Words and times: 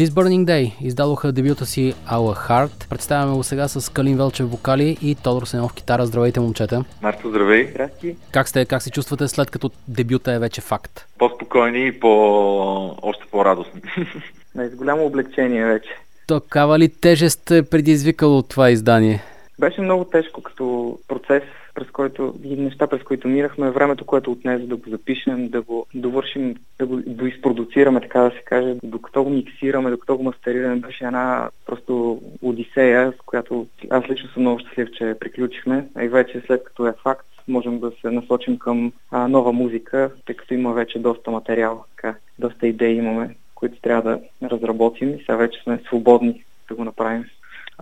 This 0.00 0.08
Burning 0.08 0.44
Day 0.44 0.72
издадоха 0.80 1.32
дебюта 1.32 1.66
си 1.66 1.94
Our 2.12 2.48
Heart. 2.48 2.88
Представяме 2.88 3.36
го 3.36 3.42
сега 3.42 3.68
с 3.68 3.92
Калин 3.92 4.16
Велчев 4.16 4.50
вокали 4.50 4.96
и 5.02 5.14
Тодор 5.14 5.42
Сенов 5.42 5.74
китара. 5.74 6.06
Здравейте, 6.06 6.40
момчета. 6.40 6.84
Марто, 7.02 7.28
здравей. 7.28 7.68
Здрасти. 7.70 8.16
Как 8.32 8.48
сте? 8.48 8.64
Как 8.64 8.82
се 8.82 8.90
чувствате 8.90 9.28
след 9.28 9.50
като 9.50 9.70
дебюта 9.88 10.32
е 10.32 10.38
вече 10.38 10.60
факт? 10.60 11.06
По-спокойни 11.18 11.86
и 11.86 12.00
по... 12.00 12.08
още 13.02 13.24
по-радостни. 13.30 13.80
С 14.54 14.76
голямо 14.76 15.04
облегчение 15.04 15.64
вече. 15.64 15.90
Такава 16.26 16.78
ли 16.78 16.88
тежест 16.88 17.50
е 17.50 17.62
предизвикало 17.62 18.42
това 18.42 18.70
издание? 18.70 19.22
Беше 19.58 19.80
много 19.80 20.04
тежко 20.04 20.42
като 20.42 20.98
процес, 21.08 21.42
през 21.74 21.90
който 21.90 22.34
и 22.44 22.56
неща, 22.56 22.86
през 22.86 23.02
които 23.02 23.28
мирахме, 23.28 23.70
времето, 23.70 24.04
което 24.04 24.32
отне 24.32 24.58
за 24.58 24.66
да 24.66 24.76
го 24.76 24.90
запишем, 24.90 25.48
да 25.48 25.62
го 25.62 25.86
довършим, 25.94 26.56
да 26.78 26.86
го 26.86 26.96
доизпродуцираме, 27.06 28.00
така 28.00 28.20
да 28.20 28.30
се 28.30 28.42
каже, 28.44 28.76
докато 28.82 29.24
го 29.24 29.30
миксираме, 29.30 29.90
докато 29.90 30.16
го 30.16 30.22
мастерираме, 30.22 30.76
беше 30.76 31.04
една 31.04 31.50
просто 31.66 32.22
одисея, 32.42 33.12
с 33.12 33.26
която 33.26 33.66
аз 33.90 34.08
лично 34.08 34.28
съм 34.28 34.42
много 34.42 34.58
щастлив, 34.58 34.88
че 34.98 35.14
приключихме. 35.20 35.88
И 36.02 36.08
вече 36.08 36.42
след 36.46 36.64
като 36.64 36.86
е 36.86 36.94
факт, 37.02 37.26
можем 37.48 37.80
да 37.80 37.92
се 38.00 38.10
насочим 38.10 38.58
към 38.58 38.92
а, 39.10 39.28
нова 39.28 39.52
музика, 39.52 40.10
тъй 40.26 40.36
като 40.36 40.54
има 40.54 40.72
вече 40.72 40.98
доста 40.98 41.30
материал, 41.30 41.84
така, 41.96 42.14
доста 42.38 42.66
идеи 42.66 42.96
имаме, 42.96 43.36
които 43.54 43.80
трябва 43.80 44.02
да 44.02 44.48
разработим 44.48 45.14
и 45.14 45.18
сега 45.18 45.36
вече 45.36 45.62
сме 45.62 45.82
свободни 45.86 46.44
да 46.68 46.74
го 46.74 46.84
направим. 46.84 47.24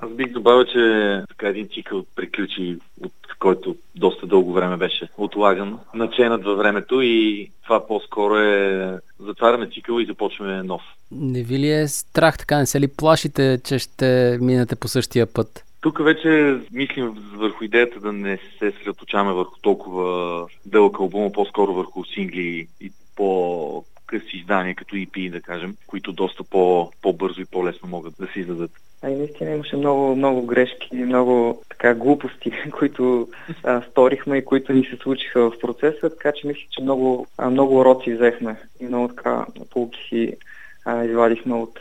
Аз 0.02 0.10
бих 0.10 0.32
добавил, 0.32 0.64
че 0.64 1.22
така 1.28 1.48
един 1.48 1.68
цикъл 1.74 2.04
приключи, 2.16 2.78
от 3.04 3.12
който 3.38 3.76
доста 3.96 4.26
дълго 4.26 4.52
време 4.52 4.76
беше 4.76 5.08
отлаган, 5.16 5.78
наченат 5.94 6.44
във 6.44 6.58
времето 6.58 7.02
и 7.02 7.50
това 7.64 7.86
по-скоро 7.86 8.36
е 8.36 8.98
затваряме 9.20 9.70
цикъл 9.74 10.00
и 10.00 10.06
започваме 10.06 10.62
нов. 10.62 10.82
Не 11.10 11.42
ви 11.42 11.58
ли 11.58 11.70
е 11.70 11.88
страх 11.88 12.38
така? 12.38 12.58
Не 12.58 12.66
се 12.66 12.80
ли 12.80 12.88
плашите, 12.88 13.58
че 13.64 13.78
ще 13.78 14.38
минете 14.40 14.76
по 14.76 14.88
същия 14.88 15.26
път? 15.26 15.64
Тук 15.80 16.04
вече 16.04 16.60
мислим 16.72 17.14
върху 17.36 17.64
идеята 17.64 18.00
да 18.00 18.12
не 18.12 18.38
се 18.58 18.72
средоточаваме 18.72 19.32
върху 19.32 19.60
толкова 19.60 20.46
дълъг 20.66 20.98
албум, 20.98 21.32
по-скоро 21.32 21.74
върху 21.74 22.04
сингли 22.04 22.68
и 22.80 22.92
по 23.16 23.84
къси 24.08 24.36
издания, 24.36 24.74
като 24.74 24.96
EP, 24.96 25.30
да 25.30 25.40
кажем, 25.40 25.76
които 25.86 26.12
доста 26.12 26.44
по, 26.44 26.90
по-бързо 27.02 27.40
и 27.40 27.44
по-лесно 27.44 27.88
могат 27.88 28.14
да 28.20 28.26
се 28.26 28.40
издадат. 28.40 28.70
А 29.02 29.10
и 29.10 29.16
наистина 29.16 29.50
имаше 29.50 29.76
много, 29.76 30.16
много 30.16 30.46
грешки, 30.46 30.94
много 30.96 31.62
така 31.68 31.94
глупости, 31.94 32.52
които 32.78 33.28
а, 33.64 33.82
сторихме 33.90 34.36
и 34.36 34.44
които 34.44 34.72
ни 34.72 34.84
се 34.84 34.96
случиха 34.96 35.50
в 35.50 35.58
процеса, 35.60 36.10
така 36.10 36.32
че 36.32 36.46
мисля, 36.46 36.62
че 36.70 36.82
много, 36.82 37.26
а, 37.38 37.50
много 37.50 37.78
уроци 37.78 38.14
взехме 38.14 38.56
и 38.80 38.86
много 38.86 39.08
така 39.08 39.46
полки 39.70 39.98
си 40.08 40.36
а, 40.84 41.04
извадихме 41.04 41.54
от 41.54 41.78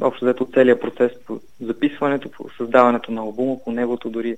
общо 0.00 0.24
взето 0.24 0.48
целият 0.54 0.80
процес 0.80 1.12
по 1.26 1.40
записването, 1.60 2.30
по 2.30 2.50
създаването 2.58 3.12
на 3.12 3.20
албума, 3.20 3.56
по 3.64 3.72
неговото 3.72 4.10
дори 4.10 4.36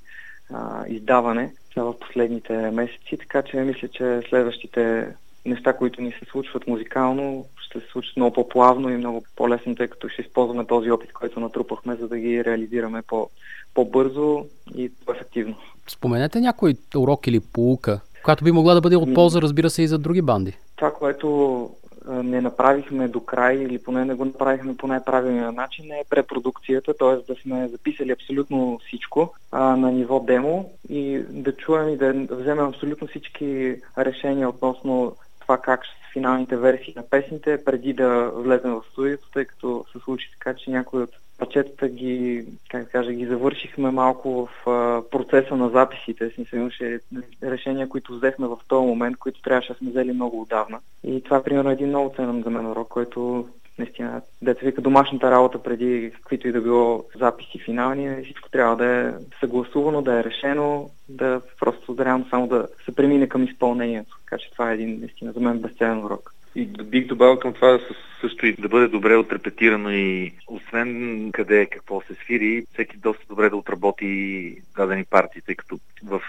а, 0.53 0.85
издаване 0.89 1.53
в 1.77 1.99
последните 2.01 2.53
месеци, 2.53 3.17
така 3.19 3.43
че 3.43 3.57
мисля, 3.57 3.89
че 3.89 4.21
следващите 4.29 5.07
неща, 5.47 5.73
които 5.73 6.03
ни 6.03 6.13
се 6.13 6.25
случват 6.31 6.67
музикално, 6.67 7.47
ще 7.61 7.81
се 7.81 7.87
случат 7.87 8.17
много 8.17 8.33
по-плавно 8.33 8.91
и 8.91 8.97
много 8.97 9.25
по-лесно, 9.37 9.75
тъй 9.75 9.89
като 9.89 10.09
ще 10.09 10.23
използваме 10.23 10.67
този 10.67 10.91
опит, 10.91 11.13
който 11.13 11.41
натрупахме, 11.41 11.95
за 11.95 12.09
да 12.09 12.19
ги 12.19 12.45
реализираме 12.45 13.03
по- 13.03 13.31
по-бързо 13.75 14.47
и 14.77 14.93
по-ефективно. 15.07 15.57
Споменете 15.89 16.41
някой 16.41 16.75
урок 16.97 17.27
или 17.27 17.41
полука, 17.41 18.01
която 18.25 18.45
би 18.45 18.53
могла 18.53 18.75
да 18.75 18.81
бъде 18.81 18.97
от 18.97 19.15
полза, 19.15 19.43
разбира 19.43 19.71
се, 19.71 19.83
и 19.83 19.89
за 19.89 19.99
други 19.99 20.23
банди. 20.23 20.57
Това, 20.77 20.95
което 20.95 21.71
не 22.09 22.41
направихме 22.41 23.09
до 23.09 23.21
край 23.21 23.57
или 23.57 23.79
поне 23.79 24.05
не 24.05 24.15
го 24.15 24.25
направихме 24.25 24.77
по 24.77 24.87
най-правилния 24.87 25.53
начин 25.53 25.93
е 25.93 26.05
препродукцията, 26.11 26.95
т.е. 26.95 27.33
да 27.33 27.41
сме 27.41 27.69
записали 27.69 28.11
абсолютно 28.11 28.81
всичко 28.87 29.35
а, 29.53 29.77
на 29.77 29.93
ниво 29.93 30.21
демо 30.21 30.71
и 30.89 31.19
да 31.31 31.57
чуем 31.57 31.89
и 31.89 31.97
да 31.97 32.13
вземем 32.31 32.67
абсолютно 32.67 33.07
всички 33.07 33.77
решения 33.99 34.49
относно 34.49 35.17
това 35.45 35.59
как 35.59 35.85
ще 35.85 35.95
са 35.95 36.13
финалните 36.13 36.57
версии 36.57 36.93
на 36.97 37.03
песните, 37.11 37.65
преди 37.65 37.93
да 37.93 38.31
влезем 38.35 38.71
в 38.71 38.83
студиото, 38.93 39.31
тъй 39.33 39.45
като 39.45 39.85
се 39.93 39.99
случи 39.99 40.31
така, 40.33 40.55
че 40.55 40.71
някои 40.71 41.03
от 41.03 41.11
пачетата 41.39 41.89
ги, 41.89 42.47
как 42.71 42.91
кажа, 42.91 43.13
ги 43.13 43.27
завършихме 43.27 43.91
малко 43.91 44.49
в 44.67 44.71
а, 44.71 45.03
процеса 45.11 45.57
на 45.57 45.69
записите. 45.69 46.31
Смисъл 46.31 46.59
имаше 46.59 47.01
решения, 47.43 47.89
които 47.89 48.15
взехме 48.15 48.47
в 48.47 48.59
този 48.69 48.87
момент, 48.87 49.17
които 49.17 49.43
трябваше 49.43 49.73
да 49.73 49.79
сме 49.79 49.91
взели 49.91 50.13
много 50.13 50.41
отдавна. 50.41 50.81
И 51.05 51.23
това 51.23 51.37
е 51.37 51.43
примерно 51.43 51.71
един 51.71 51.89
много 51.89 52.13
ценен 52.17 52.43
за 52.43 52.51
мен 52.51 52.67
урок, 52.67 52.89
който 52.89 53.49
наистина, 53.79 54.23
деца 54.43 54.61
вика 54.67 54.81
домашната 54.81 55.31
работа 55.31 55.63
преди 55.63 56.11
каквито 56.15 56.49
и 56.49 56.53
да 56.53 56.61
било 56.61 57.05
записи 57.19 57.59
финални, 57.59 58.25
всичко 58.25 58.51
трябва 58.51 58.77
да 58.77 58.87
е 58.87 59.13
съгласувано, 59.41 60.03
да 60.03 60.21
е 60.21 60.25
решено, 60.25 60.91
да 61.09 61.41
просто 61.61 61.95
да 61.95 62.05
реално 62.05 62.27
само 62.31 62.47
да 62.47 62.69
се 62.85 62.95
премине 62.95 63.29
към 63.29 63.45
изпълнението. 63.45 64.19
Така 64.25 64.39
че 64.39 64.51
това 64.51 64.71
е 64.71 64.75
един 64.75 65.01
наистина 65.01 65.33
за 65.33 65.41
мен 65.41 65.59
безценен 65.59 66.05
урок. 66.05 66.35
И 66.57 66.67
бих 66.67 67.07
добавил 67.07 67.39
към 67.39 67.53
това 67.53 67.79
също 68.21 68.47
и 68.47 68.53
да 68.53 68.69
бъде 68.69 68.89
добре 68.89 69.17
отрепетирано 69.17 69.91
и 69.91 70.33
освен 70.47 71.31
къде 71.33 71.67
какво 71.67 72.01
се 72.01 72.15
свири, 72.15 72.67
всеки 72.73 72.97
доста 72.97 73.25
добре 73.29 73.51
да 73.51 73.57
отработи 73.57 74.57
дадени 74.77 75.05
партии, 75.05 75.43
тъй 75.47 75.55
като 75.55 75.79
в 76.05 76.21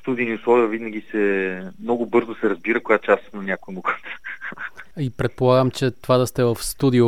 студийни 0.00 0.34
условия 0.34 0.68
винаги 0.68 1.04
се 1.10 1.62
много 1.82 2.06
бързо 2.06 2.34
се 2.34 2.50
разбира 2.50 2.80
коя 2.80 2.98
част 2.98 3.34
на 3.34 3.42
някой 3.42 3.74
му 3.74 3.82
И 4.98 5.10
предполагам, 5.10 5.70
че 5.70 5.90
това 5.90 6.18
да 6.18 6.26
сте 6.26 6.44
в 6.44 6.56
студио 6.56 7.06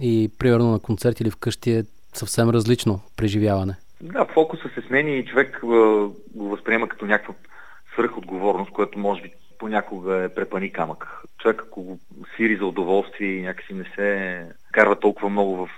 и 0.00 0.30
примерно 0.38 0.70
на 0.70 0.78
концерт 0.78 1.20
или 1.20 1.30
вкъщи 1.30 1.70
е 1.70 1.84
съвсем 2.14 2.50
различно 2.50 3.00
преживяване. 3.16 3.76
Да, 4.00 4.24
фокуса 4.24 4.70
се 4.74 4.80
смени 4.86 5.18
и 5.18 5.24
човек 5.24 5.60
го 6.34 6.48
възприема 6.48 6.88
като 6.88 7.06
някаква 7.06 7.34
свръхотговорност, 7.94 8.70
което 8.70 8.98
може 8.98 9.22
би 9.22 9.32
понякога 9.58 10.16
е 10.16 10.28
препани 10.28 10.72
камък. 10.72 11.22
Човек 11.38 11.62
ако 11.66 11.82
го 11.82 11.98
свири 12.34 12.56
за 12.56 12.66
удоволствие 12.66 13.28
и 13.28 13.42
някакси 13.42 13.74
не 13.74 13.84
се 13.94 14.42
карва 14.72 14.96
толкова 14.96 15.28
много 15.28 15.56
в 15.56 15.70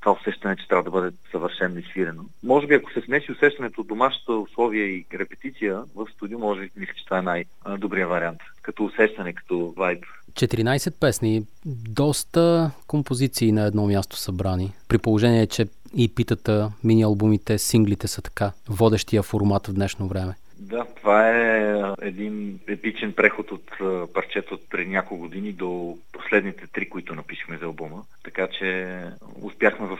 това 0.00 0.12
усещане, 0.12 0.56
че 0.56 0.68
трябва 0.68 0.84
да 0.84 0.90
бъде 0.90 1.16
съвършено 1.30 1.78
изсвирено. 1.78 2.24
Може 2.42 2.66
би 2.66 2.74
ако 2.74 2.92
се 2.92 3.00
смеси 3.00 3.32
усещането 3.32 3.80
от 3.80 3.86
домашната 3.86 4.32
условия 4.32 4.86
и 4.86 5.06
репетиция 5.14 5.82
в 5.94 6.06
студио, 6.14 6.38
може 6.38 6.60
би 6.60 6.70
мисля, 6.76 6.94
че 6.94 7.04
това 7.04 7.18
е 7.18 7.22
най-добрият 7.22 8.10
вариант. 8.10 8.40
Като 8.62 8.84
усещане, 8.84 9.32
като 9.32 9.74
вайб. 9.76 10.04
14 10.32 10.90
песни, 11.00 11.42
доста 11.88 12.70
композиции 12.86 13.52
на 13.52 13.66
едно 13.66 13.86
място 13.86 14.16
събрани. 14.16 14.72
При 14.88 14.98
положение, 14.98 15.46
че 15.46 15.66
и 15.96 16.14
питата, 16.14 16.72
мини-албумите, 16.84 17.58
синглите 17.58 18.08
са 18.08 18.22
така 18.22 18.52
водещия 18.68 19.22
формат 19.22 19.66
в 19.66 19.72
днешно 19.72 20.08
време. 20.08 20.34
Да, 20.58 20.86
това 20.96 21.30
е 21.30 21.82
един 22.02 22.60
епичен 22.68 23.12
преход 23.12 23.52
от 23.52 23.70
парчета 24.14 24.54
от 24.54 24.70
преди 24.70 24.90
няколко 24.90 25.22
години 25.22 25.52
до 25.52 25.98
последните 26.12 26.66
три, 26.66 26.88
които 26.88 27.14
напишехме 27.14 27.58
за 27.58 27.64
албума. 27.64 28.02
Така 28.24 28.48
че 28.58 28.98
успяхме 29.42 29.86
в 29.86 29.98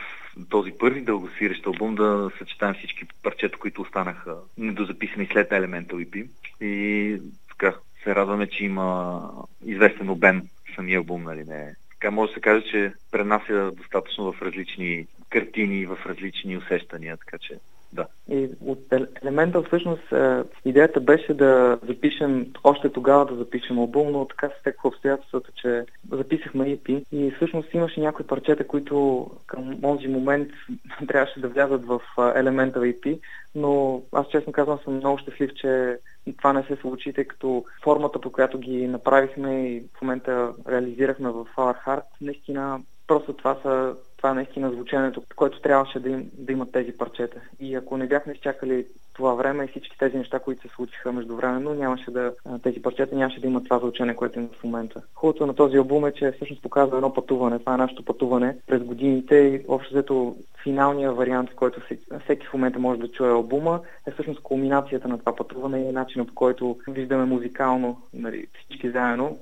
този 0.49 0.71
първи 0.71 1.01
дългосвирещ 1.01 1.65
албум 1.65 1.95
да 1.95 2.29
съчетаем 2.37 2.73
всички 2.73 3.05
парчета, 3.23 3.57
които 3.57 3.81
останаха 3.81 4.35
недозаписани 4.57 5.29
след 5.31 5.49
Elemental 5.49 6.07
EP. 6.07 6.27
И 6.61 7.17
така 7.49 7.75
се 8.03 8.15
радваме, 8.15 8.47
че 8.47 8.65
има 8.65 9.29
известен 9.65 10.09
обем 10.09 10.41
самия 10.75 10.97
албум, 10.97 11.23
нали 11.23 11.43
не. 11.43 11.75
Така 11.91 12.11
може 12.11 12.29
да 12.29 12.33
се 12.33 12.41
каже, 12.41 12.65
че 12.71 12.93
пренася 13.11 13.71
достатъчно 13.71 14.31
в 14.31 14.41
различни 14.41 15.07
картини, 15.29 15.85
в 15.85 15.97
различни 16.05 16.57
усещания, 16.57 17.17
така 17.17 17.37
че 17.37 17.59
да. 17.93 18.07
И 18.29 18.49
от 18.65 18.79
елемента 19.21 19.63
всъщност 19.63 20.11
е, 20.11 20.43
идеята 20.65 20.99
беше 20.99 21.33
да 21.33 21.79
запишем, 21.87 22.45
още 22.63 22.89
тогава 22.89 23.25
да 23.25 23.35
запишем 23.35 23.79
албум, 23.79 24.11
но 24.11 24.25
така 24.25 24.49
се 24.49 24.59
стекоха 24.59 24.87
обстоятелствата, 24.87 25.49
че 25.61 25.85
записахме 26.11 26.65
EP 26.65 27.03
и 27.11 27.31
всъщност 27.31 27.73
имаше 27.73 27.99
някои 27.99 28.27
парчета, 28.27 28.67
които 28.67 29.27
към 29.47 29.81
този 29.81 30.07
момент 30.07 30.49
трябваше 31.07 31.39
да 31.39 31.47
влязат 31.47 31.85
в 31.85 32.01
елемента 32.35 32.79
EP, 32.79 33.19
но 33.55 34.01
аз 34.11 34.27
честно 34.27 34.53
казвам 34.53 34.79
съм 34.83 34.95
много 34.95 35.17
щастлив, 35.17 35.53
че 35.53 35.97
това 36.37 36.53
не 36.53 36.63
се 36.63 36.75
случи, 36.75 37.13
тъй 37.13 37.23
като 37.23 37.65
формата, 37.83 38.21
по 38.21 38.31
която 38.31 38.59
ги 38.59 38.87
направихме 38.87 39.67
и 39.67 39.83
в 39.97 40.01
момента 40.01 40.53
реализирахме 40.69 41.29
в 41.29 41.45
Our 41.57 41.85
Heart, 41.85 42.03
наистина 42.21 42.81
просто 43.07 43.33
това 43.33 43.57
са 43.63 43.95
това 44.23 44.31
е 44.31 44.35
наистина 44.35 44.71
звученето, 44.71 45.23
което 45.35 45.61
трябваше 45.61 45.99
да, 45.99 46.09
им, 46.09 46.31
да 46.37 46.51
имат 46.51 46.71
тези 46.71 46.91
парчета. 46.91 47.41
И 47.59 47.75
ако 47.75 47.97
не 47.97 48.07
бяхме 48.07 48.33
изчакали 48.33 48.85
това 49.13 49.33
време 49.33 49.63
и 49.63 49.67
всички 49.67 49.97
тези 49.97 50.17
неща, 50.17 50.39
които 50.39 50.61
се 50.61 50.75
случиха 50.75 51.11
междувременно, 51.11 51.73
нямаше 51.73 52.11
да, 52.11 52.33
тези 52.63 52.81
парчета 52.81 53.15
нямаше 53.15 53.41
да 53.41 53.47
имат 53.47 53.63
това 53.63 53.79
звучене, 53.79 54.15
което 54.15 54.39
има 54.39 54.47
в 54.59 54.63
момента. 54.63 55.01
Хубавото 55.15 55.45
на 55.45 55.55
този 55.55 55.77
албум 55.77 56.05
е, 56.05 56.11
че 56.11 56.31
всъщност 56.31 56.61
показва 56.61 56.97
едно 56.97 57.13
пътуване. 57.13 57.59
Това 57.59 57.73
е 57.73 57.77
нашето 57.77 58.05
пътуване 58.05 58.57
през 58.67 58.83
годините 58.83 59.35
и 59.35 59.65
общо 59.67 59.93
взето 59.93 60.35
финалния 60.63 61.13
вариант, 61.13 61.49
в 61.49 61.55
който 61.55 61.81
всеки 62.23 62.47
в 62.47 62.53
момента 62.53 62.79
може 62.79 62.99
да 62.99 63.11
чуе 63.11 63.29
албума, 63.29 63.79
е 64.07 64.11
всъщност 64.11 64.43
кулминацията 64.43 65.07
на 65.07 65.19
това 65.19 65.35
пътуване 65.35 65.79
и 65.79 65.91
начинът 65.91 66.27
по 66.27 66.35
който 66.35 66.77
виждаме 66.87 67.25
музикално 67.25 68.01
нали, 68.13 68.47
всички 68.53 68.89
заедно 68.89 69.37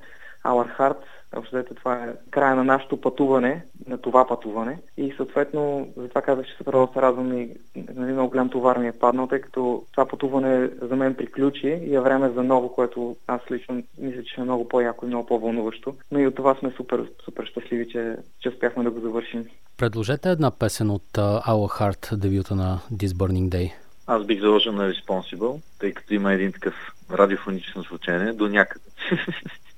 Our 0.46 0.80
Hearts. 0.80 1.06
Общо 1.36 1.64
това 1.76 1.94
е 1.94 2.14
края 2.32 2.56
на 2.56 2.64
нашето 2.64 3.02
пътуване, 3.02 3.66
на 3.88 3.98
това 3.98 4.28
пътуване. 4.28 4.80
И 4.98 5.14
съответно, 5.18 5.88
затова 5.98 6.22
казах, 6.22 6.46
че 6.46 6.56
много 6.68 6.94
се 6.94 7.02
радвам 7.02 7.38
и 7.38 7.50
нали, 7.94 8.12
много 8.12 8.30
голям 8.30 8.50
товар 8.50 8.78
ми 8.78 8.88
е 8.88 8.92
паднал, 8.92 9.28
тъй 9.28 9.42
като 9.42 9.84
това 9.92 10.08
пътуване 10.08 10.70
за 10.82 10.96
мен 10.96 11.16
приключи 11.16 11.68
и 11.68 11.96
е 11.96 12.00
време 12.00 12.30
за 12.30 12.44
ново, 12.44 12.74
което 12.74 13.16
аз 13.28 13.42
лично 13.52 13.84
мисля, 13.98 14.24
че 14.24 14.42
е 14.42 14.44
много 14.44 14.68
по-яко 14.68 15.06
и 15.06 15.08
много 15.08 15.26
по-вълнуващо. 15.26 15.96
Но 16.12 16.20
и 16.20 16.28
от 16.28 16.36
това 16.36 16.56
сме 16.56 16.72
супер, 16.72 17.10
супер 17.26 17.46
щастливи, 17.46 17.90
че, 17.90 18.16
че 18.40 18.50
успяхме 18.50 18.84
да 18.84 18.92
го 18.92 19.00
завършим. 19.00 19.46
Предложете 19.78 20.30
една 20.30 20.52
песен 20.52 20.90
от 20.90 21.04
uh, 21.14 21.48
Our 21.48 21.80
Heart, 21.80 22.16
дебюта 22.16 22.56
на 22.56 22.80
This 22.94 23.08
Burning 23.08 23.50
Day. 23.50 23.72
Аз 24.08 24.26
бих 24.26 24.40
заложил 24.40 24.72
на 24.72 24.94
Responsible, 24.94 25.62
тъй 25.80 25.94
като 25.94 26.14
има 26.14 26.34
един 26.34 26.52
такъв 26.52 26.74
радиофонично 27.12 27.82
звучение 27.82 28.34
до 28.34 28.48
някъде. 28.48 28.86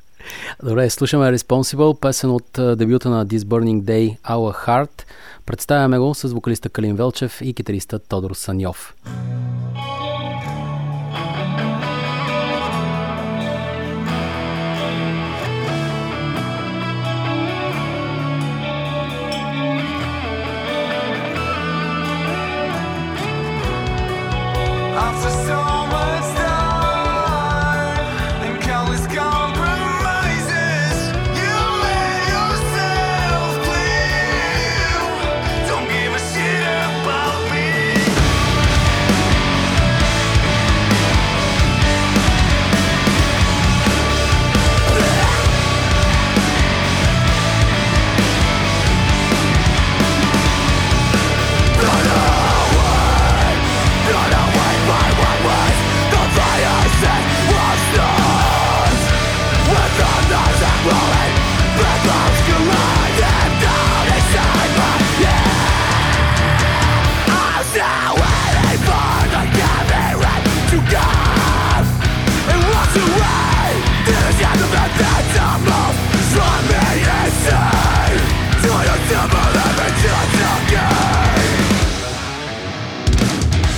Добре, 0.64 0.90
слушаме 0.90 1.38
Responsible, 1.38 2.00
песен 2.00 2.30
от 2.30 2.78
дебюта 2.78 3.10
на 3.10 3.26
This 3.26 3.40
Burning 3.40 3.82
Day, 3.82 4.18
Our 4.20 4.68
Heart. 4.68 5.04
Представяме 5.46 6.00
го 6.00 6.14
с 6.16 6.24
вокалиста 6.24 6.70
Калин 6.70 6.96
Велчев 6.96 7.42
и 7.42 7.54
китариста 7.54 8.00
Тодор 8.00 8.32
Саньов. 8.32 8.94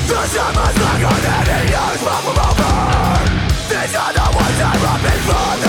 Duszymy 0.08 0.66
but 2.04 2.22
we're 2.26 2.42
over 2.46 2.74
These 3.70 3.96
are 3.96 4.14
the 4.14 4.26
ones 4.38 4.62
I'm 4.62 4.84
robbing 4.84 5.22
from 5.26 5.65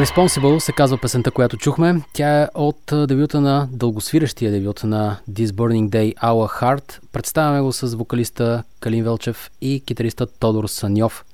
Irresponsible 0.00 0.58
се 0.58 0.72
казва 0.72 0.98
песента, 0.98 1.30
която 1.30 1.56
чухме. 1.56 1.94
Тя 2.12 2.42
е 2.42 2.48
от 2.54 2.92
дебюта 3.08 3.40
на 3.40 3.68
дългосвирещия 3.72 4.50
дебют 4.50 4.80
на 4.84 5.16
This 5.30 5.46
Burning 5.46 5.88
Day 5.88 6.14
Our 6.14 6.60
Heart. 6.60 6.98
Представяме 7.12 7.60
го 7.60 7.72
с 7.72 7.96
вокалиста 7.96 8.62
Калин 8.80 9.04
Велчев 9.04 9.50
и 9.60 9.82
китариста 9.86 10.26
Тодор 10.26 10.64
Саньов. 10.66 11.24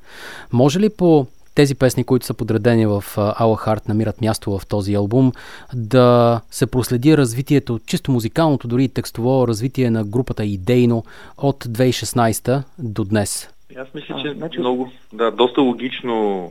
Може 0.53 0.81
ли 0.81 0.89
по 0.89 1.27
тези 1.55 1.75
песни, 1.75 2.05
които 2.05 2.27
са 2.27 2.35
подредени 2.35 2.87
в 2.87 3.05
Our 3.17 3.67
Heart, 3.67 3.89
намират 3.89 4.21
място 4.21 4.59
в 4.59 4.67
този 4.67 4.95
албум, 4.95 5.33
да 5.75 6.41
се 6.51 6.67
проследи 6.67 7.17
развитието, 7.17 7.81
чисто 7.87 8.11
музикалното, 8.11 8.69
дори 8.69 8.85
и 8.85 8.89
текстово 8.89 9.49
развитие 9.49 9.91
на 9.91 10.05
групата 10.05 10.45
идейно 10.45 11.05
от 11.39 11.65
2016 11.65 12.63
до 12.79 13.05
днес? 13.05 13.49
Аз 13.77 13.89
мисля, 13.95 14.15
че 14.23 14.29
а, 14.29 14.35
значи... 14.35 14.59
много, 14.59 14.93
да, 15.13 15.31
доста 15.31 15.61
логично 15.61 16.51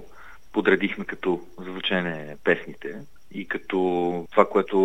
подредихме 0.56 1.06
като 1.06 1.40
звучене 1.60 2.36
песните 2.44 2.96
и 3.32 3.48
като 3.48 3.78
това, 4.32 4.50
което 4.50 4.78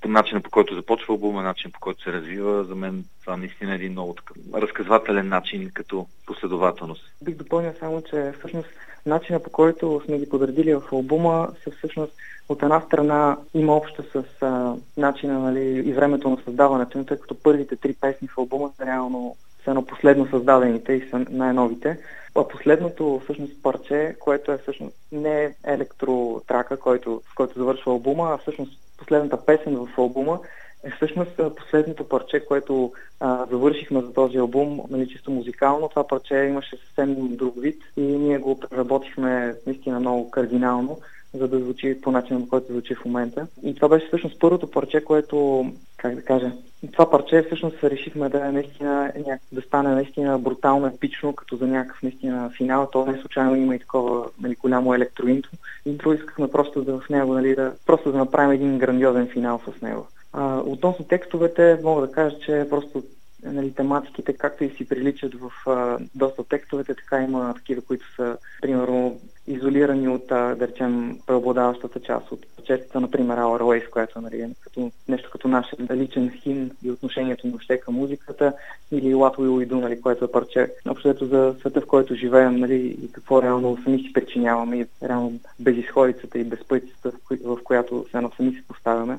по 0.00 0.08
начина 0.08 0.40
по 0.40 0.50
който 0.50 0.74
започва 0.74 1.14
албума, 1.14 1.42
начин 1.42 1.70
по 1.72 1.80
който 1.80 2.02
се 2.02 2.12
развива, 2.12 2.64
за 2.64 2.74
мен 2.74 3.04
това 3.20 3.36
наистина 3.36 3.72
е 3.72 3.74
един 3.74 3.92
много 3.92 4.14
такъв 4.14 4.36
разказвателен 4.54 5.28
начин 5.28 5.70
като 5.74 6.06
последователност. 6.26 7.02
Бих 7.22 7.36
допълнил 7.36 7.72
само, 7.80 8.02
че 8.02 8.32
всъщност 8.38 8.68
начина 9.06 9.42
по 9.42 9.50
който 9.50 10.02
сме 10.04 10.18
ги 10.18 10.28
подредили 10.28 10.74
в 10.74 10.82
албума 10.92 11.48
се 11.64 11.70
всъщност 11.70 12.12
от 12.48 12.62
една 12.62 12.80
страна 12.80 13.36
има 13.54 13.76
общо 13.76 14.02
с 14.02 14.24
а, 14.42 14.74
начина 14.96 15.38
нали, 15.38 15.88
и 15.88 15.92
времето 15.92 16.30
на 16.30 16.38
създаването, 16.44 17.04
тъй 17.04 17.16
като 17.16 17.42
първите 17.42 17.76
три 17.76 17.94
песни 18.00 18.28
в 18.28 18.38
албума 18.38 18.70
са 18.76 18.86
реално 18.86 19.36
са 19.64 19.70
едно 19.70 19.86
последно 19.86 20.28
създадените 20.30 20.92
и 20.92 21.08
са 21.10 21.26
най-новите. 21.30 21.98
А 22.34 22.48
последното 22.48 23.20
всъщност 23.24 23.62
парче, 23.62 24.16
което 24.20 24.52
е 24.52 24.58
всъщност 24.58 24.96
не 25.12 25.54
електротрака, 25.64 26.76
който, 26.76 27.22
с 27.32 27.34
който 27.34 27.58
завършва 27.58 27.92
албума, 27.92 28.30
а 28.32 28.38
всъщност 28.38 28.78
последната 28.98 29.44
песен 29.44 29.76
в 29.76 29.98
албума 29.98 30.40
е 30.84 30.90
всъщност 30.90 31.40
последното 31.56 32.08
парче, 32.08 32.44
което 32.44 32.92
а, 33.20 33.46
завършихме 33.50 34.00
за 34.00 34.12
този 34.12 34.38
албум, 34.38 34.80
нали, 34.90 35.08
чисто 35.08 35.30
музикално. 35.30 35.88
Това 35.88 36.06
парче 36.06 36.34
имаше 36.34 36.76
съвсем 36.76 37.36
друг 37.36 37.54
вид 37.60 37.82
и 37.96 38.00
ние 38.00 38.38
го 38.38 38.60
преработихме 38.60 39.54
наистина 39.66 40.00
много 40.00 40.30
кардинално 40.30 40.98
за 41.34 41.48
да 41.48 41.58
звучи 41.58 42.00
по 42.02 42.10
начина, 42.10 42.40
по 42.40 42.48
който 42.48 42.72
звучи 42.72 42.94
в 42.94 43.04
момента. 43.04 43.46
И 43.62 43.74
това 43.74 43.88
беше 43.88 44.06
всъщност 44.06 44.38
първото 44.38 44.70
парче, 44.70 45.04
което, 45.04 45.66
как 45.98 46.14
да 46.14 46.22
кажа, 46.22 46.52
това 46.92 47.10
парче 47.10 47.42
всъщност 47.42 47.84
решихме 47.84 48.28
да 48.28 48.46
е 48.46 48.52
наистина, 48.52 49.12
да 49.52 49.62
стане 49.62 49.94
наистина 49.94 50.38
брутално 50.38 50.86
епично, 50.86 51.32
като 51.32 51.56
за 51.56 51.66
някакъв 51.66 52.02
наистина 52.02 52.50
финал. 52.56 52.88
То 52.92 53.06
не 53.06 53.20
случайно 53.20 53.56
има 53.56 53.74
и 53.74 53.78
такова 53.78 54.26
нали, 54.40 54.54
голямо 54.54 54.94
електроинтро. 54.94 55.50
Интро 55.86 56.12
искахме 56.12 56.50
просто 56.50 56.84
да 56.84 57.00
в 57.00 57.08
него, 57.08 57.34
нали, 57.34 57.54
да, 57.54 57.72
просто 57.86 58.12
да 58.12 58.18
направим 58.18 58.50
един 58.50 58.78
грандиозен 58.78 59.28
финал 59.32 59.60
с 59.66 59.82
него. 59.82 60.06
А, 60.32 60.58
относно 60.58 61.04
текстовете, 61.04 61.78
мога 61.82 62.06
да 62.06 62.12
кажа, 62.12 62.38
че 62.38 62.66
просто 62.70 63.02
нали, 63.42 63.74
тематиките, 63.74 64.32
както 64.32 64.64
и 64.64 64.70
си 64.70 64.88
приличат 64.88 65.34
в 65.34 65.70
а, 65.70 65.98
доста 66.14 66.44
текстовете, 66.44 66.94
така 66.94 67.22
има 67.22 67.54
такива, 67.54 67.82
които 67.82 68.14
са, 68.16 68.36
примерно, 68.60 69.20
изолирани 69.48 70.08
от, 70.08 70.26
да 70.28 70.56
речем, 70.60 71.18
преобладаващата 71.26 72.00
част 72.00 72.32
от 72.32 72.46
честата, 72.64 73.00
например, 73.00 73.38
Our 73.38 73.62
Ways, 73.62 73.90
която 73.90 74.20
нали, 74.20 74.40
е 74.40 74.50
като, 74.60 74.90
нещо 75.08 75.30
като 75.32 75.48
наш 75.48 75.66
личен 75.90 76.30
хим 76.42 76.70
и 76.84 76.90
отношението 76.90 77.46
на 77.46 77.50
въобще 77.50 77.80
към 77.80 77.94
музиката, 77.94 78.52
или 78.92 79.14
What 79.14 79.36
We 79.36 79.66
Do, 79.66 79.74
нали, 79.74 80.00
което 80.00 80.24
е 80.24 80.32
парче 80.32 80.72
общото 80.88 81.26
за 81.26 81.54
света, 81.60 81.80
в 81.80 81.86
който 81.86 82.14
живеем 82.14 82.56
нали, 82.56 82.98
и 83.02 83.12
какво 83.12 83.42
реално 83.42 83.78
сами 83.84 83.98
си 83.98 84.12
причиняваме 84.12 84.76
и 84.76 84.86
реално 85.02 85.32
безисходицата 85.60 86.38
и 86.38 86.44
безпътицата, 86.44 87.12
в, 87.30 87.56
в 87.56 87.62
която 87.64 88.06
се 88.10 88.18
сами 88.36 88.50
си 88.50 88.62
поставяме. 88.68 89.18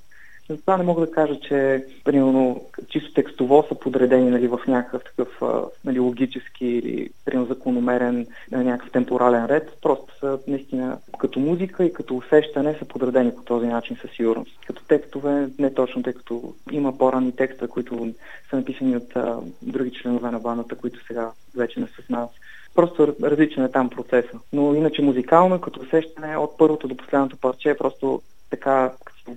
Това 0.58 0.78
не 0.78 0.84
мога 0.84 1.06
да 1.06 1.12
кажа, 1.12 1.40
че 1.40 1.86
примерно 2.04 2.62
чисто 2.90 3.14
текстово 3.14 3.66
са 3.68 3.76
подредени 3.76 4.30
нали, 4.30 4.48
в 4.48 4.60
някакъв 4.68 5.04
такъв 5.04 5.42
нали, 5.86 6.00
логически 6.00 6.66
или 6.66 7.10
примерно 7.26 7.48
закономерен 7.48 8.28
някакъв 8.52 8.92
темпорален 8.92 9.46
ред. 9.46 9.78
Просто 9.82 10.20
са 10.20 10.40
наистина 10.48 10.98
като 11.20 11.40
музика 11.40 11.86
и 11.86 11.94
като 11.94 12.18
усещане 12.18 12.76
са 12.80 12.86
подредени 12.86 13.36
по 13.36 13.42
този 13.42 13.68
начин 13.68 13.98
със 14.02 14.12
сигурност. 14.12 14.60
Като 14.68 14.84
текстове 14.84 15.50
не 15.60 15.74
точно, 15.74 16.04
тъй 16.04 16.14
като 16.14 16.54
има 16.72 16.98
по-ранни 16.98 17.36
текста, 17.36 17.68
които 17.68 18.14
са 18.50 18.56
написани 18.56 18.98
от 18.98 19.16
а, 19.16 19.38
други 19.62 19.92
членове 19.92 20.32
на 20.32 20.40
бандата, 20.40 20.76
които 20.76 21.06
сега 21.06 21.32
вече 21.56 21.80
не 21.80 21.88
са 21.88 22.02
с 22.06 22.10
нас. 22.10 22.30
Просто 22.76 23.16
различен 23.24 23.64
е 23.64 23.72
там 23.72 23.90
процеса. 23.90 24.40
Но 24.54 24.76
иначе 24.76 25.02
музикално, 25.02 25.62
като 25.62 25.80
усещане 25.80 26.38
от 26.38 26.58
първото 26.58 26.88
до 26.88 26.98
последното 26.98 27.38
парче, 27.38 27.78
просто 27.78 28.22
така, 28.50 28.92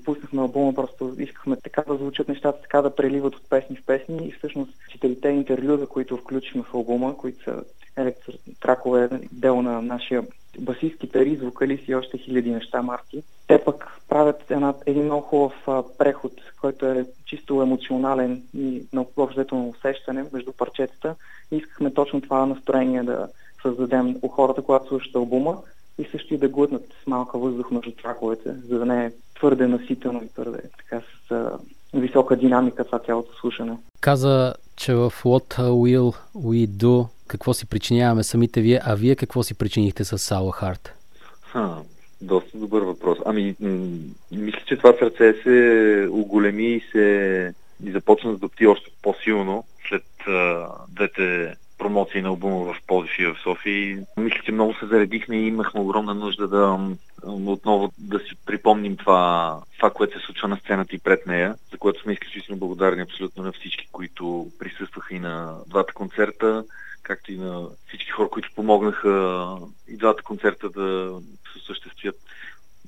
пуснахме 0.05 0.43
албума, 0.43 0.75
просто 0.75 1.15
искахме 1.19 1.57
така 1.57 1.83
да 1.89 1.97
звучат 1.97 2.29
нещата, 2.29 2.63
така 2.63 2.83
да 2.83 2.95
преливат 2.95 3.35
от 3.35 3.49
песни 3.51 3.77
в 3.77 3.87
песни 3.87 4.27
и 4.27 4.33
всъщност 4.33 4.73
четирите 4.89 5.29
интервюда, 5.29 5.87
които 5.87 6.17
включихме 6.17 6.63
в 6.63 6.75
албума, 6.75 7.17
които 7.17 7.45
са 7.45 7.63
електротракове, 7.97 9.09
дело 9.33 9.63
на 9.63 9.83
нашия 9.83 10.23
басист, 10.59 10.99
китарист, 10.99 11.43
вокалист 11.43 11.89
и 11.89 11.95
още 11.95 12.19
хиляди 12.19 12.51
неща 12.51 12.83
марки. 12.83 13.23
Те 13.47 13.65
пък 13.65 14.01
правят 14.09 14.51
една, 14.51 14.75
един 14.87 15.05
много 15.05 15.23
хубав 15.23 15.53
а, 15.67 15.83
преход, 15.99 16.33
който 16.61 16.87
е 16.87 17.07
чисто 17.27 17.63
емоционален 17.63 18.43
и 18.57 18.83
на 18.93 19.05
общото 19.17 19.69
усещане 19.69 20.25
между 20.33 20.53
парчетата. 20.53 21.15
И 21.51 21.57
искахме 21.57 21.95
точно 21.95 22.21
това 22.21 22.47
настроение 22.47 23.03
да 23.03 23.29
създадем 23.63 24.17
у 24.23 24.29
хората, 24.29 24.63
когато 24.63 24.89
слушат 24.89 25.17
албума 25.17 25.59
и 25.99 26.05
също 26.13 26.35
и 26.35 26.39
да 26.39 26.49
глътнат 26.49 26.83
с 27.03 27.07
малка 27.07 27.39
въздух 27.39 27.71
между 27.71 27.91
траковете, 27.91 28.55
за 28.69 28.79
да 28.79 28.87
не 28.87 29.07
е 29.07 29.13
твърде 29.35 29.67
наситено 29.67 30.23
и 30.25 30.29
твърде 30.29 30.59
така 30.79 31.01
с 31.01 31.31
а, 31.31 31.59
висока 31.95 32.37
динамика 32.37 32.85
това 32.85 32.99
цялото 32.99 33.35
слушане. 33.35 33.77
Каза, 34.01 34.55
че 34.77 34.95
в 34.95 35.13
What 35.25 35.59
Will 35.59 36.17
We 36.37 36.67
Do 36.67 37.07
какво 37.27 37.55
си 37.55 37.67
причиняваме 37.67 38.23
самите 38.23 38.61
вие, 38.61 38.81
а 38.85 38.95
вие 38.95 39.17
какво 39.17 39.43
си 39.43 39.55
причинихте 39.55 40.05
с 40.05 40.19
Сала 40.19 40.53
Харт? 40.53 40.95
Ха, 41.43 41.77
доста 42.21 42.59
добър 42.59 42.83
въпрос. 42.83 43.19
Ами, 43.25 43.55
м- 43.61 43.99
мисля, 44.33 44.61
че 44.67 44.77
това 44.77 44.95
сърце 44.99 45.35
се 45.43 46.09
оголеми 46.11 46.67
и 46.67 46.83
се 46.93 47.55
и 47.85 47.91
започна 47.91 48.31
да 48.31 48.39
допти 48.39 48.67
още 48.67 48.91
по-силно 49.03 49.65
след 49.89 50.05
а, 50.29 50.67
двете 50.89 51.55
промоции 51.79 52.23
на 52.23 52.29
албума 52.29 52.73
в 52.73 52.77
Ползив 52.87 53.19
и 53.19 53.27
в 53.27 53.37
София. 53.43 53.75
И 53.75 53.99
мисля, 54.17 54.41
че 54.45 54.53
много 54.53 54.75
се 54.75 54.87
заредихме 54.87 55.37
и 55.37 55.47
имахме 55.47 55.81
огромна 55.81 56.15
нужда 56.15 56.49
да 56.49 56.79
отново 57.27 57.93
да 57.99 58.19
си 58.19 58.37
припомним 58.47 58.97
това, 58.97 59.59
това, 59.77 59.91
което 59.91 60.21
се 60.21 60.27
случва 60.27 60.49
на 60.49 60.57
сцената 60.57 60.97
и 60.97 60.99
пред 60.99 61.27
нея, 61.27 61.55
за 61.73 61.79
което 61.79 62.03
сме 62.03 62.13
изключително 62.13 62.59
благодарни 62.59 63.03
абсолютно 63.03 63.43
на 63.43 63.53
всички, 63.53 63.89
които 63.93 64.51
присъстваха 64.59 65.15
и 65.15 65.19
на 65.19 65.57
двата 65.67 65.95
концерта, 65.95 66.65
както 67.03 67.33
и 67.33 67.37
на 67.37 67.69
всички 67.89 68.11
хора, 68.11 68.29
които 68.29 68.51
помогнаха 68.55 69.57
и 69.89 69.97
двата 69.97 70.23
концерта 70.23 70.71
да 70.71 71.19
се 71.53 71.59
осъществят 71.59 72.17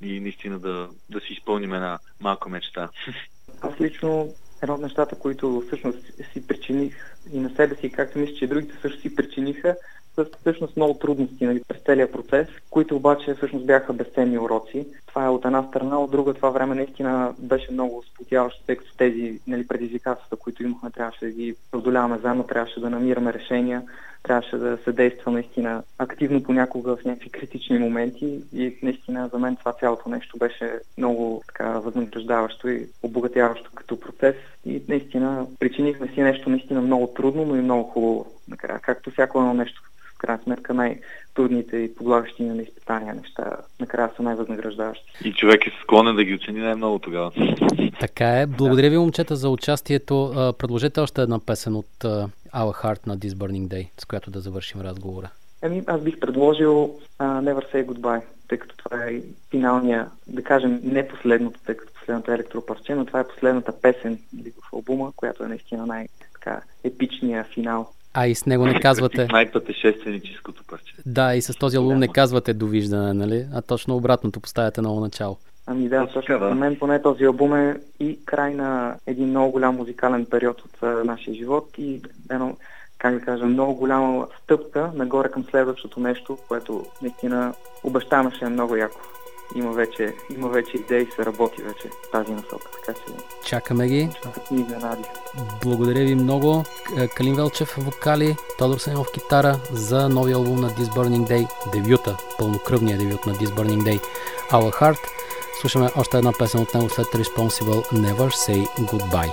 и 0.02 0.20
наистина 0.20 0.58
да, 0.58 0.88
да 1.10 1.20
си 1.20 1.32
изпълним 1.32 1.74
една 1.74 1.98
малка 2.20 2.48
мечта. 2.48 2.88
Аз 3.62 3.80
лично 3.80 4.34
едно 4.62 4.74
от 4.74 4.80
нещата, 4.80 5.16
които 5.16 5.62
всъщност 5.66 5.98
си 6.32 6.46
причиних 6.46 7.16
и 7.32 7.40
на 7.40 7.50
себе 7.50 7.74
си, 7.74 7.90
както 7.90 8.18
мисля, 8.18 8.34
че 8.34 8.46
другите 8.46 8.74
също 8.82 9.00
си 9.00 9.14
причиниха, 9.14 9.76
са 10.14 10.26
всъщност 10.40 10.76
много 10.76 10.94
трудности 10.94 11.46
нали, 11.46 11.62
през 11.68 11.80
целия 11.82 12.12
процес, 12.12 12.48
които 12.70 12.96
обаче 12.96 13.34
всъщност 13.34 13.66
бяха 13.66 13.92
безценни 13.92 14.38
уроци. 14.38 14.86
Това 15.06 15.24
е 15.24 15.28
от 15.28 15.44
една 15.44 15.62
страна, 15.62 16.00
от 16.00 16.10
друга 16.10 16.34
това 16.34 16.50
време 16.50 16.74
наистина 16.74 17.34
беше 17.38 17.72
много 17.72 18.02
спотяващо, 18.12 18.62
тъй 18.66 18.76
като 18.76 18.96
тези 18.96 19.40
нали, 19.46 19.66
предизвикателства, 19.66 20.36
които 20.36 20.62
имахме, 20.62 20.90
трябваше 20.90 21.24
да 21.24 21.30
ги 21.30 21.54
продоляваме 21.70 22.18
заедно, 22.18 22.46
трябваше 22.46 22.80
да 22.80 22.90
намираме 22.90 23.32
решения, 23.32 23.82
трябваше 24.24 24.56
да 24.56 24.78
се 24.84 24.92
действа 24.92 25.32
наистина 25.32 25.82
активно 25.98 26.42
понякога 26.42 26.96
в 26.96 27.04
някакви 27.04 27.30
критични 27.30 27.78
моменти 27.78 28.40
и 28.52 28.78
наистина 28.82 29.28
за 29.32 29.38
мен 29.38 29.56
това 29.56 29.72
цялото 29.72 30.08
нещо 30.08 30.38
беше 30.38 30.78
много 30.98 31.42
така 31.46 31.78
възнаграждаващо 31.78 32.68
и 32.68 32.86
обогатяващо 33.02 33.70
като 33.74 34.00
процес 34.00 34.34
и 34.64 34.82
наистина 34.88 35.46
причинихме 35.58 36.08
си 36.08 36.20
нещо 36.20 36.50
наистина 36.50 36.80
много 36.80 37.06
трудно, 37.06 37.44
но 37.44 37.56
и 37.56 37.60
много 37.60 37.82
хубаво 37.82 38.26
накрая, 38.48 38.78
както 38.78 39.10
всяко 39.10 39.38
едно 39.38 39.54
нещо 39.54 39.82
крайна 40.26 40.42
сметка 40.42 40.74
най-трудните 40.74 41.76
и 41.76 41.94
подлагащи 41.94 42.42
на 42.42 42.62
изпитания 42.62 43.14
неща 43.14 43.56
накрая 43.80 44.10
са 44.16 44.22
най-възнаграждаващи. 44.22 45.12
И 45.24 45.32
човек 45.32 45.66
е 45.66 45.72
склонен 45.82 46.16
да 46.16 46.24
ги 46.24 46.34
оцени 46.34 46.60
най-много 46.60 46.98
тогава. 46.98 47.32
Така 48.00 48.40
е. 48.40 48.46
Благодаря 48.46 48.90
ви, 48.90 48.98
момчета, 48.98 49.36
за 49.36 49.48
участието. 49.48 50.32
Предложете 50.58 51.00
още 51.00 51.22
една 51.22 51.38
песен 51.46 51.74
от 51.74 52.04
Our 52.54 52.84
Heart 52.84 53.06
на 53.06 53.18
This 53.18 53.34
Burning 53.34 53.68
Day, 53.68 53.88
с 53.98 54.04
която 54.04 54.30
да 54.30 54.40
завършим 54.40 54.80
разговора. 54.80 55.30
Еми, 55.62 55.82
аз 55.86 56.00
бих 56.00 56.20
предложил 56.20 56.94
uh, 57.18 57.40
Never 57.40 57.74
Say 57.74 57.86
Goodbye, 57.86 58.22
тъй 58.48 58.58
като 58.58 58.76
това 58.76 59.04
е 59.04 59.20
финалния, 59.50 60.10
да 60.26 60.42
кажем, 60.42 60.80
не 60.84 61.08
последното, 61.08 61.60
тъй 61.66 61.76
като 61.76 61.92
последното 61.92 62.30
е 62.30 62.34
електропарче, 62.34 62.94
но 62.94 63.04
това 63.04 63.20
е 63.20 63.28
последната 63.28 63.80
песен 63.80 64.18
в 64.62 64.72
албума, 64.72 65.12
която 65.16 65.44
е 65.44 65.48
наистина 65.48 65.86
най-епичния 65.86 67.44
финал 67.44 67.90
а 68.14 68.26
и 68.26 68.34
с 68.34 68.46
него 68.46 68.66
не 68.66 68.80
казвате... 68.80 69.28
Най-пътешественическото 69.32 70.64
парче. 70.64 70.94
Да, 71.06 71.34
и 71.34 71.42
с 71.42 71.58
този 71.58 71.76
албум 71.76 71.98
не 71.98 72.08
казвате 72.08 72.54
довиждане, 72.54 73.12
нали? 73.12 73.46
А 73.54 73.62
точно 73.62 73.96
обратното 73.96 74.40
поставяте 74.40 74.80
ново 74.80 75.00
начало. 75.00 75.36
Ами 75.66 75.88
да, 75.88 76.06
точно 76.06 76.38
за 76.38 76.54
мен 76.54 76.76
поне 76.78 77.02
този 77.02 77.24
албум 77.24 77.54
е 77.54 77.76
и 78.00 78.18
край 78.24 78.54
на 78.54 78.96
един 79.06 79.28
много 79.28 79.52
голям 79.52 79.76
музикален 79.76 80.26
период 80.26 80.60
от 80.60 80.82
а, 80.82 80.86
нашия 80.86 81.34
живот 81.34 81.68
и 81.78 82.00
едно, 82.30 82.56
как 82.98 83.14
да 83.14 83.20
кажа, 83.20 83.46
много 83.46 83.74
голяма 83.74 84.26
стъпка 84.42 84.90
нагоре 84.94 85.28
към 85.28 85.44
следващото 85.44 86.00
нещо, 86.00 86.38
което 86.48 86.84
наистина 87.02 87.54
обещаваше 87.84 88.46
много 88.46 88.76
яко 88.76 89.00
има 89.54 89.72
вече, 89.72 90.14
има 90.36 90.48
вече 90.48 90.76
идеи, 90.76 91.10
се 91.16 91.26
работи 91.26 91.62
вече 91.62 91.88
в 91.88 92.10
тази 92.10 92.32
насока. 92.32 92.70
Така 92.72 92.98
че... 92.98 93.12
Чакаме 93.44 93.88
ги. 93.88 94.08
Ни 94.50 94.66
Благодаря 95.62 96.04
ви 96.04 96.14
много. 96.14 96.64
Калин 97.14 97.34
Велчев 97.34 97.74
вокали, 97.78 98.36
Тодор 98.58 98.78
Санев 98.78 99.06
китара 99.14 99.60
за 99.72 100.08
новия 100.08 100.36
албум 100.36 100.60
на 100.60 100.70
This 100.70 100.94
Burning 100.94 101.28
Day, 101.28 101.72
дебюта, 101.72 102.16
пълнокръвния 102.38 102.98
дебют 102.98 103.26
на 103.26 103.34
This 103.34 103.48
Burning 103.48 103.82
Day, 103.82 104.00
Our 104.50 104.80
Heart. 104.80 104.98
Слушаме 105.60 105.90
още 105.96 106.18
една 106.18 106.32
песен 106.38 106.60
от 106.60 106.74
него 106.74 106.88
след 106.88 107.06
Responsible 107.06 107.92
Never 107.92 108.28
Say 108.28 108.66
Goodbye. 108.78 109.32